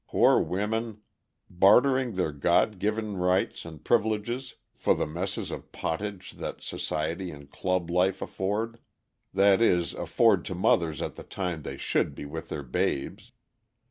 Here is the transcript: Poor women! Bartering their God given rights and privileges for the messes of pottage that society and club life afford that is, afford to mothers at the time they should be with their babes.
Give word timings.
Poor 0.07 0.39
women! 0.41 0.99
Bartering 1.47 2.15
their 2.15 2.31
God 2.31 2.79
given 2.79 3.17
rights 3.17 3.65
and 3.65 3.83
privileges 3.85 4.55
for 4.73 4.95
the 4.95 5.05
messes 5.05 5.51
of 5.51 5.71
pottage 5.71 6.31
that 6.31 6.59
society 6.63 7.29
and 7.29 7.51
club 7.51 7.87
life 7.91 8.19
afford 8.19 8.79
that 9.31 9.61
is, 9.61 9.93
afford 9.93 10.43
to 10.45 10.55
mothers 10.55 11.03
at 11.03 11.17
the 11.17 11.23
time 11.23 11.61
they 11.61 11.77
should 11.77 12.15
be 12.15 12.25
with 12.25 12.49
their 12.49 12.63
babes. 12.63 13.31